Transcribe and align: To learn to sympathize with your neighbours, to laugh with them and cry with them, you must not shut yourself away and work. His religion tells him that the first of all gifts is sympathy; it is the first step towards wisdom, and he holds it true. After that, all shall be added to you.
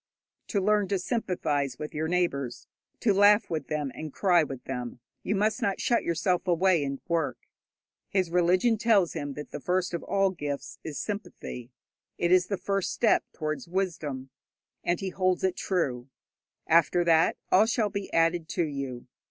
To 0.47 0.59
learn 0.59 0.87
to 0.87 0.97
sympathize 0.97 1.77
with 1.77 1.93
your 1.93 2.07
neighbours, 2.07 2.65
to 3.01 3.13
laugh 3.13 3.51
with 3.51 3.67
them 3.67 3.91
and 3.93 4.11
cry 4.11 4.41
with 4.43 4.63
them, 4.63 4.99
you 5.21 5.35
must 5.35 5.61
not 5.61 5.79
shut 5.79 6.03
yourself 6.03 6.47
away 6.47 6.83
and 6.83 6.99
work. 7.07 7.37
His 8.09 8.31
religion 8.31 8.79
tells 8.79 9.13
him 9.13 9.33
that 9.35 9.51
the 9.51 9.59
first 9.59 9.93
of 9.93 10.01
all 10.01 10.31
gifts 10.31 10.79
is 10.83 10.97
sympathy; 10.99 11.69
it 12.17 12.31
is 12.31 12.47
the 12.47 12.57
first 12.57 12.91
step 12.91 13.25
towards 13.31 13.67
wisdom, 13.67 14.31
and 14.83 14.99
he 14.99 15.09
holds 15.09 15.43
it 15.43 15.55
true. 15.55 16.09
After 16.65 17.03
that, 17.03 17.37
all 17.51 17.67
shall 17.67 17.91
be 17.91 18.11
added 18.11 18.49
to 18.55 18.63
you. 18.63 19.05